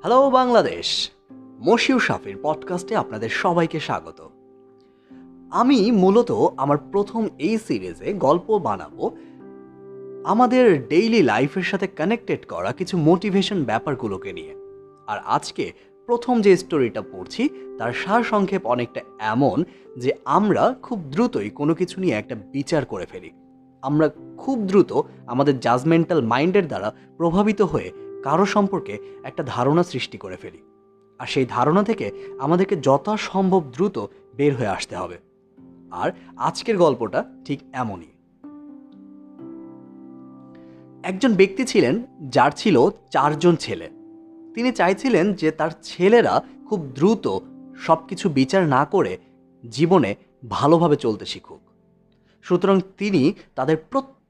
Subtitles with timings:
[0.00, 1.10] Hello Bangladesh
[1.60, 4.30] মশিউ শাফির পডকাস্টে আপনাদের সবাইকে স্বাগত।
[5.50, 9.16] আমি মূলত আমার প্রথম এই সিরিজে গল্প বানাবো
[10.24, 14.54] আমাদের ডেইলি লাইফের সাথে কানেক্টেড করা কিছু মোটিভেশন ব্যাপারগুলোকে নিয়ে।
[15.06, 15.72] আর আজকে
[16.06, 19.64] প্রথম যে স্টোরিটা পড়ছি, তার সারসংক্ষেপ অনেকটা এমন
[19.98, 23.30] যে আমরা খুব দ্রুতই কোনো কিছু নিয়ে একটা বিচার করে ফেলি।
[23.82, 27.92] আমরা খুব দ্রুত আমাদের জাজমেন্টাল মাইন্ডের দ্বারা প্রভাবিত হয়ে
[28.24, 30.58] কারও সম্পর্কে একটা ধারণা সৃষ্টি করে ফেলি।
[31.18, 33.98] আর সেই ধারণা থেকে আমাদেরকে যথাসম্ভব দ্রুত
[34.36, 35.18] বের হয়ে আসতে হবে।
[35.90, 38.06] আর আজকের গল্পটা ঠিক এমনই।
[41.02, 43.90] একজন ব্যক্তি ছিলেন যার ছিল চারজন ছেলে।
[44.54, 47.38] তিনি চাইছিলেন যে তার ছেলেরা খুব দ্রুত
[47.76, 49.18] সব কিছু বিচার না করে
[49.70, 50.14] জীবনে
[50.50, 51.60] ভালোভাবে চলতে শিখুক।
[52.42, 53.76] সুতরাং তিনি তাদের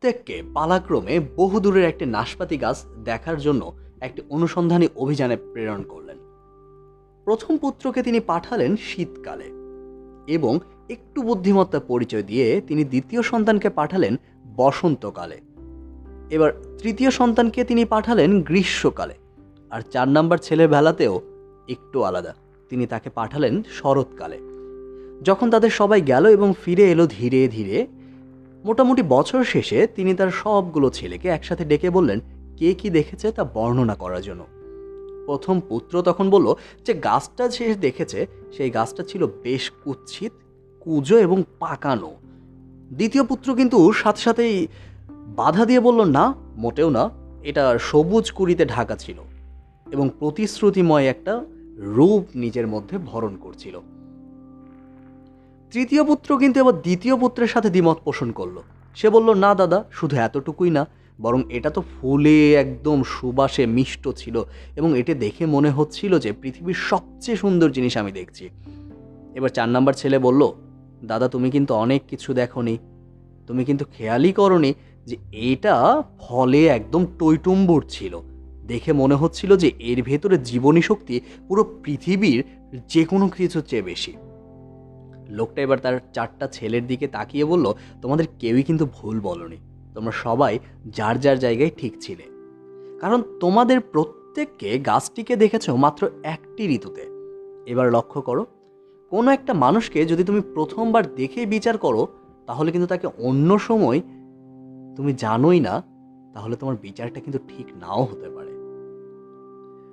[0.00, 6.18] প্রত্যেককে পালাক্রমে বহুদূরের একটি নাশপাতি গাছ দেখার জন্য একটি অনুসন্ধানী অভিযানে প্রেরণ করলেন।
[7.24, 9.44] প্রথম পুত্রকে তিনি পাঠালেন শীতকালে
[10.32, 10.58] এবং
[10.90, 14.16] একটু বুদ্ধিমত্তা পরিচয় দিয়ে তিনি দ্বিতীয় সন্তানকে পাঠালেন
[14.56, 15.40] বসন্তকালে।
[16.30, 19.14] এবার তৃতীয় সন্তানকে তিনি পাঠালেন গ্রীষ্মকালে।
[19.70, 21.20] আর চার নাম্বার ছেলের বেলাতেও
[21.68, 22.34] একটু আলাদা,
[22.68, 24.38] তিনি তাকে পাঠালেন শরৎকালে।
[25.22, 27.86] যখন তাদের সবাই গেল এবং ফিরে এলো ধীরে ধীরে
[28.64, 32.20] মোটামুটি বছর শেষে তিনি তার সবগুলো ছেলেকে একসাথে ডেকে বললেন,
[32.56, 34.46] কে কি দেখেছে তা বর্ণনা করার জন্য।
[35.26, 36.54] প্রথম পুত্র তখন বলল
[36.86, 40.32] যে, গাছটা সে দেখেছে, সেই গাছটা ছিল বেশ কুৎসিত,
[40.80, 42.10] কুজো এবং পাকানো।
[42.92, 44.66] দ্বিতীয় পুত্র কিন্তু সাথে সাথেই
[45.10, 47.10] বাধা দিয়ে বলল, না, মোটেও না,
[47.42, 49.18] এটা সবুজ কুড়িতে ঢাকা ছিল
[49.92, 51.44] এবং প্রতিশ্রুতিময় একটা
[51.76, 53.80] রূপ নিজের মধ্যে ভরণ করছিল।
[55.72, 58.62] তৃতীয় পুত্র কিন্তু এবার দ্বিতীয় পুত্রের সাথে দ্বিমত পোষণ করল।
[58.94, 60.86] সে বলল, না দাদা, শুধু এতটুকুই না,
[61.20, 64.44] বরং এটা তো ফুলে একদম সুবাসে মিষ্ট ছিল
[64.76, 68.48] এবং এটা দেখে মনে হচ্ছিল যে পৃথিবীর সবচেয়ে সুন্দর জিনিস আমি দেখছি।
[69.34, 70.52] এবার চার নাম্বার ছেলে বলল,
[71.04, 72.78] দাদা, তুমি কিন্তু অনেক কিছু দেখনি।
[73.46, 74.74] তুমি কিন্তু খেয়ালই করনি
[75.06, 78.20] যে এটা ফলে একদম টইটুম্বুর ছিল।
[78.66, 82.42] দেখে মনে হচ্ছিল যে এর ভেতরে জীবনী শক্তি পুরো পৃথিবীর
[82.88, 84.12] যে কোনো কিছুর চেয়ে বেশি।
[85.28, 87.72] লোকটা এবার তার চারটা ছেলের দিকে তাকিয়ে বলল,
[88.02, 89.56] তোমাদের কেউই কিন্তু ভুল বলনি।
[89.94, 92.22] তোমরা সবাই যার যার জায়গায় ঠিক ছিলে।
[93.00, 97.02] কারণ তোমাদের প্রত্যেককে গাছটিকে দেখেছ মাত্র একটি ঋতুতে।
[97.66, 98.46] এবার লক্ষ্য করো,
[99.10, 102.06] কোনো একটা মানুষকে যদি তুমি প্রথমবার দেখে বিচার করো,
[102.46, 104.00] তাহলে কিন্তু তাকে অন্য সময়
[104.96, 105.82] তুমি জানোই না,
[106.34, 108.48] তাহলে তোমার বিচারটা কিন্তু ঠিক নাও হতে পারে।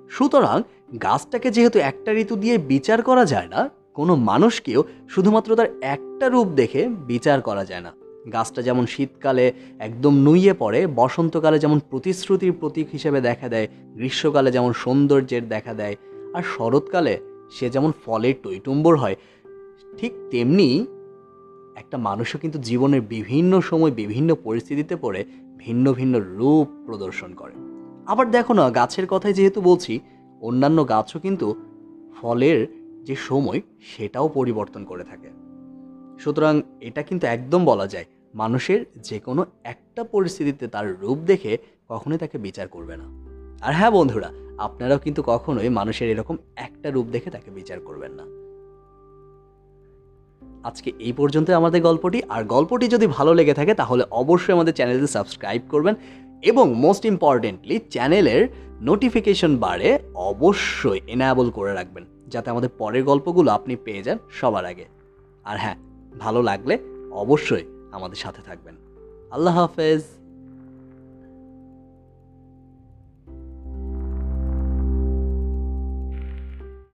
[0.08, 0.62] সুতরাং
[0.98, 6.48] গাছটাকে যেহেতু একটা ঋতু দিয়ে বিচার করা যায় না কোনো মানুষকেও শুধুমাত্র তার একটা রূপ
[6.60, 7.92] দেখে বিচার করা যায় না।
[8.34, 9.46] গাছটা যেমন শীতকালে
[9.78, 15.94] একদম নুইয়ে পড়ে, বসন্তকালে যেমন প্রতিশ্রুতির প্রতীক হিসেবে দেখা দেয়, গ্রীষ্মকালে যেমন সৌন্দর্যের দেখা দেয়,
[16.36, 17.14] আর শরৎকালে
[17.50, 19.16] সে যেমন ফলের টৈটুম্বর হয়,
[19.98, 20.68] ঠিক তেমনি
[21.76, 25.20] একটা মানুষও কিন্তু জীবনের বিভিন্ন সময় বিভিন্ন পরিস্থিতিতে পড়ে
[25.62, 27.54] ভিন্ন ভিন্ন রূপ প্রদর্শন করে।
[28.06, 29.94] আবার দেখো না, গাছের কথাই যেহেতু বলছি,
[30.42, 31.46] অন্যান্য গাছও কিন্তু
[32.16, 32.58] ফলের
[33.06, 35.30] যে সময় সেটাও পরিবর্তন করে থাকে।
[36.18, 41.52] সুতরাং এটা কিন্তু একদম বলা যায়, মানুষের যে কোনো একটা পরিস্থিতিতে তার রূপ দেখে
[41.88, 43.06] কখনোই তাকে বিচার করবে না।
[43.66, 48.24] আর হ্যাঁ বন্ধুরা, আপনারাও কিন্তু কখনোই মানুষের এরকম একটা রূপ দেখে তাকে বিচার করবেন না।
[50.68, 55.06] আজকে এই পর্যন্ত আমাদের গল্পটি। আর গল্পটি যদি ভালো লেগে থাকে তাহলে অবশ্যই আমাদের চ্যানেলটি
[55.06, 55.94] সাবস্ক্রাইব করবেন।
[56.42, 58.48] এবং মোস্ট ইম্পর্টেন্টলি চ্যানেলের
[58.80, 64.84] নোটিফিকেশন বারে অবশ্যই এনাবল করে রাখবেন, যাতে আমাদের পরের গল্পগুলো আপনি পেয়ে যান সবার আগে।
[65.44, 65.76] আর হ্যাঁ
[66.20, 66.78] ভালো লাগলে
[67.12, 68.76] অবশ্যই আমাদের সাথে থাকবেন।
[69.30, 70.02] আল্লাহ হাফেজ।